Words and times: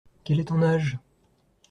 Quel 0.23 0.39
est 0.39 0.45
ton 0.45 0.63
âge? 0.63 0.97